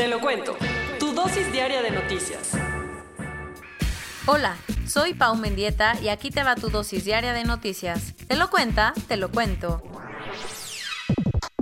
[0.00, 0.56] Te lo cuento.
[0.98, 2.52] Tu dosis diaria de noticias.
[4.24, 4.56] Hola,
[4.88, 8.14] soy Pau Mendieta y aquí te va tu dosis diaria de noticias.
[8.26, 9.82] Te lo cuenta, te lo cuento.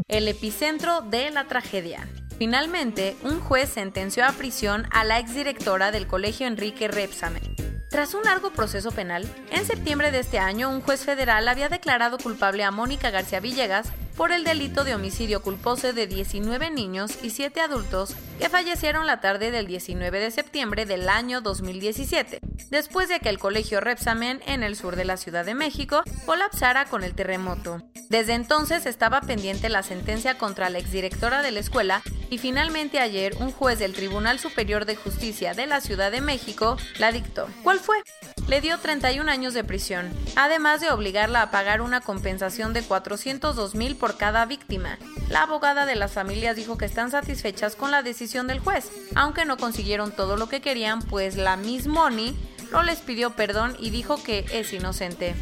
[0.06, 2.08] El epicentro de la tragedia.
[2.38, 7.56] Finalmente, un juez sentenció a prisión a la exdirectora del colegio Enrique Repsamen.
[7.90, 12.18] Tras un largo proceso penal, en septiembre de este año un juez federal había declarado
[12.18, 17.30] culpable a Mónica García Villegas por el delito de homicidio culposo de 19 niños y
[17.30, 23.20] 7 adultos que fallecieron la tarde del 19 de septiembre del año 2017, después de
[23.20, 27.14] que el colegio Repsamen en el sur de la Ciudad de México colapsara con el
[27.14, 27.80] terremoto.
[28.10, 33.36] Desde entonces estaba pendiente la sentencia contra la exdirectora de la escuela y finalmente ayer
[33.38, 37.46] un juez del Tribunal Superior de Justicia de la Ciudad de México la dictó.
[37.62, 37.98] ¿Cuál fue?
[38.48, 43.74] Le dio 31 años de prisión, además de obligarla a pagar una compensación de 402
[43.74, 44.96] mil por cada víctima.
[45.28, 49.44] La abogada de las familias dijo que están satisfechas con la decisión del juez, aunque
[49.44, 52.34] no consiguieron todo lo que querían, pues la Miss Money
[52.72, 55.34] no les pidió perdón y dijo que es inocente.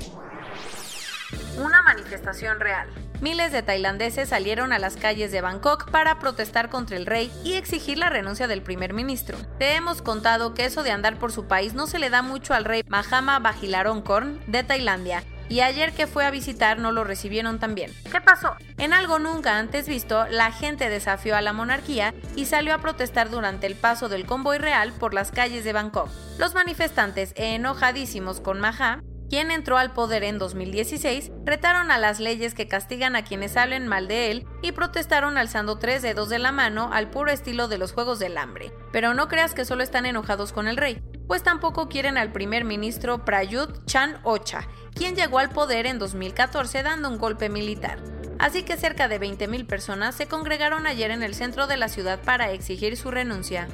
[1.58, 2.88] Una manifestación real.
[3.20, 7.54] Miles de tailandeses salieron a las calles de Bangkok para protestar contra el rey y
[7.54, 9.38] exigir la renuncia del primer ministro.
[9.58, 12.52] Te hemos contado que eso de andar por su país no se le da mucho
[12.52, 17.58] al rey Mahama Vajiralongkorn de Tailandia, y ayer que fue a visitar no lo recibieron
[17.58, 17.92] tan bien.
[18.10, 18.56] ¿Qué pasó?
[18.78, 23.30] En algo nunca antes visto, la gente desafió a la monarquía y salió a protestar
[23.30, 26.10] durante el paso del convoy real por las calles de Bangkok.
[26.38, 32.54] Los manifestantes, enojadísimos con Maha, quien entró al poder en 2016, retaron a las leyes
[32.54, 36.52] que castigan a quienes hablen mal de él y protestaron alzando tres dedos de la
[36.52, 38.72] mano al puro estilo de los Juegos del Hambre.
[38.92, 42.64] Pero no creas que solo están enojados con el rey, pues tampoco quieren al primer
[42.64, 47.98] ministro Prayut Chan Ocha, quien llegó al poder en 2014 dando un golpe militar.
[48.38, 52.20] Así que cerca de 20.000 personas se congregaron ayer en el centro de la ciudad
[52.20, 53.66] para exigir su renuncia.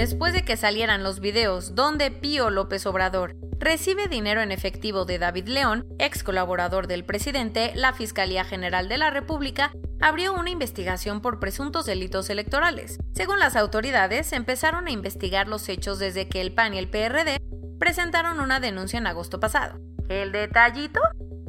[0.00, 5.18] Después de que salieran los videos donde Pío López Obrador recibe dinero en efectivo de
[5.18, 11.20] David León, ex colaborador del presidente, la Fiscalía General de la República abrió una investigación
[11.20, 12.98] por presuntos delitos electorales.
[13.12, 17.36] Según las autoridades, empezaron a investigar los hechos desde que el PAN y el PRD
[17.78, 19.78] presentaron una denuncia en agosto pasado.
[20.08, 21.00] ¿El detallito?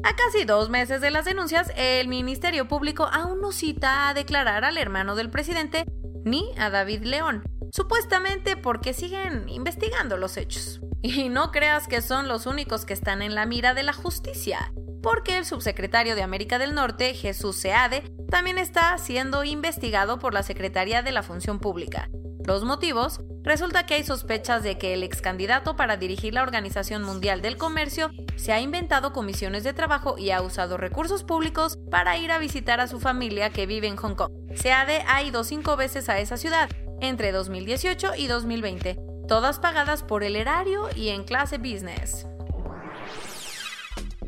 [0.02, 4.66] A casi dos meses de las denuncias, el Ministerio Público aún no cita a declarar
[4.66, 5.86] al hermano del presidente
[6.26, 7.42] ni a David León,
[7.72, 10.80] supuestamente porque siguen investigando los hechos.
[11.04, 14.72] Y no creas que son los únicos que están en la mira de la justicia,
[15.02, 20.44] porque el subsecretario de América del Norte, Jesús Seade, también está siendo investigado por la
[20.44, 22.08] Secretaría de la Función Pública.
[22.44, 27.02] Los motivos Resulta que hay sospechas de que el ex candidato para dirigir la Organización
[27.02, 32.16] Mundial del Comercio se ha inventado comisiones de trabajo y ha usado recursos públicos para
[32.18, 34.30] ir a visitar a su familia que vive en Hong Kong.
[34.54, 36.70] SEADE ha ido cinco veces a esa ciudad,
[37.02, 38.96] entre 2018 y 2020,
[39.28, 42.26] todas pagadas por el erario y en clase business.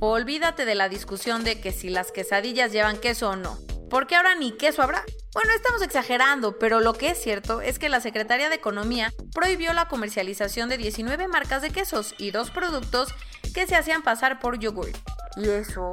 [0.00, 3.56] Olvídate de la discusión de que si las quesadillas llevan queso o no,
[3.88, 5.04] porque ahora ni queso habrá.
[5.32, 9.72] Bueno, estamos exagerando, pero lo que es cierto es que la Secretaría de Economía prohibió
[9.72, 13.14] la comercialización de 19 marcas de quesos y dos productos
[13.54, 14.90] que se hacían pasar por yogur.
[15.36, 15.92] ¿Y eso?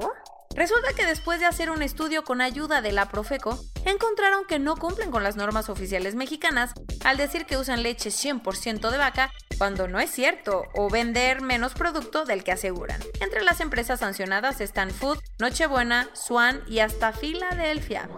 [0.55, 4.75] Resulta que después de hacer un estudio con ayuda de la Profeco, encontraron que no
[4.75, 6.73] cumplen con las normas oficiales mexicanas
[7.03, 11.73] al decir que usan leche 100% de vaca cuando no es cierto, o vender menos
[11.73, 12.99] producto del que aseguran.
[13.19, 18.09] Entre las empresas sancionadas están Food, Nochebuena, Swan y hasta Filadelfia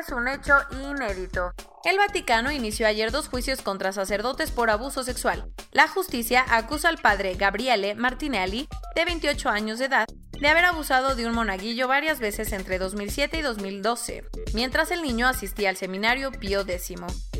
[0.00, 1.52] es un hecho inédito.
[1.84, 5.52] El Vaticano inició ayer dos juicios contra sacerdotes por abuso sexual.
[5.72, 10.06] La justicia acusa al padre Gabriele Martinelli, de 28 años de edad,
[10.42, 14.24] de haber abusado de un monaguillo varias veces entre 2007 y 2012,
[14.54, 16.94] mientras el niño asistía al seminario Pío X.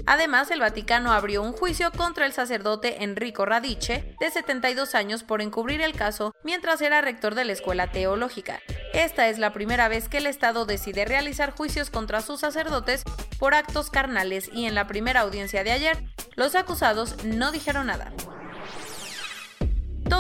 [0.07, 5.43] Además, el Vaticano abrió un juicio contra el sacerdote Enrico Radice, de 72 años, por
[5.43, 8.61] encubrir el caso mientras era rector de la escuela teológica.
[8.95, 13.03] Esta es la primera vez que el Estado decide realizar juicios contra sus sacerdotes
[13.41, 15.99] por actos carnales y en la primera audiencia de ayer,
[16.37, 18.13] los acusados no dijeron nada.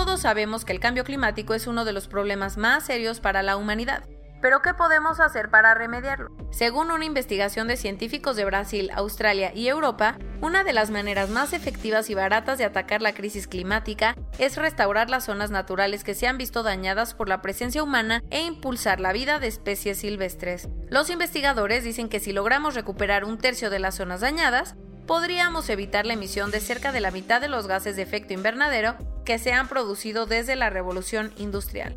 [0.05, 3.57] Todos sabemos que el cambio climático es uno de los problemas más serios para la
[3.57, 4.03] humanidad.
[4.41, 6.29] Pero ¿qué podemos hacer para remediarlo?
[6.51, 11.53] Según una investigación de científicos de Brasil, Australia y Europa, una de las maneras más
[11.53, 16.27] efectivas y baratas de atacar la crisis climática es restaurar las zonas naturales que se
[16.27, 20.69] han visto dañadas por la presencia humana e impulsar la vida de especies silvestres.
[20.91, 24.75] Los investigadores dicen que si logramos recuperar un tercio de las zonas dañadas,
[25.13, 28.97] podríamos evitar la emisión de cerca de la mitad de los gases de efecto invernadero
[29.27, 31.95] que se han producido desde la revolución industrial.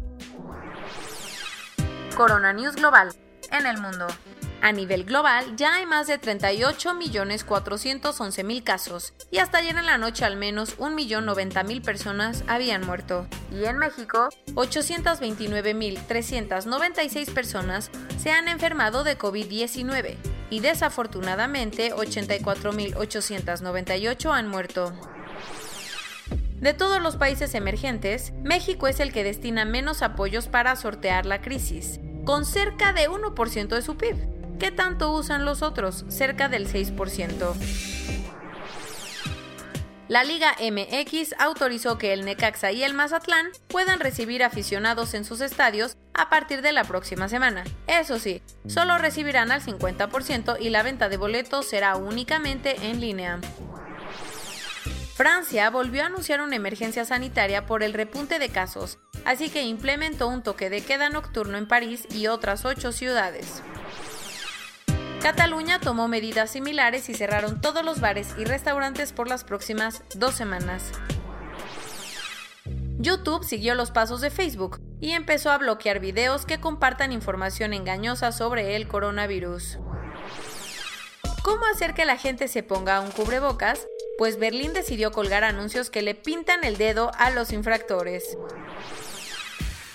[2.18, 3.16] Corona News Global
[3.54, 4.08] en el mundo.
[4.62, 10.26] A nivel global ya hay más de 38.411.000 casos y hasta ayer en la noche
[10.26, 13.28] al menos 1.090.000 personas habían muerto.
[13.50, 17.92] Y en México, 829.396 personas
[18.22, 24.94] se han enfermado de COVID-19 y desafortunadamente 84.898 han muerto.
[26.60, 31.42] De todos los países emergentes, México es el que destina menos apoyos para sortear la
[31.42, 34.16] crisis, con cerca de 1% de su PIB.
[34.58, 36.06] ¿Qué tanto usan los otros?
[36.08, 37.54] Cerca del 6%.
[40.08, 45.42] La Liga MX autorizó que el Necaxa y el Mazatlán puedan recibir aficionados en sus
[45.42, 47.64] estadios a partir de la próxima semana.
[47.88, 53.40] Eso sí, solo recibirán al 50% y la venta de boletos será únicamente en línea.
[55.16, 60.28] Francia volvió a anunciar una emergencia sanitaria por el repunte de casos, así que implementó
[60.28, 63.62] un toque de queda nocturno en París y otras ocho ciudades.
[65.22, 70.36] Cataluña tomó medidas similares y cerraron todos los bares y restaurantes por las próximas dos
[70.36, 70.92] semanas.
[72.98, 78.32] YouTube siguió los pasos de Facebook y empezó a bloquear videos que compartan información engañosa
[78.32, 79.80] sobre el coronavirus.
[81.44, 83.86] ¿Cómo hacer que la gente se ponga un cubrebocas?
[84.18, 88.38] Pues Berlín decidió colgar anuncios que le pintan el dedo a los infractores.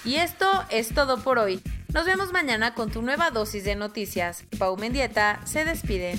[0.04, 1.60] Y esto es todo por hoy.
[1.92, 4.44] Nos vemos mañana con tu nueva dosis de noticias.
[4.58, 6.18] Pau Mendieta se despide.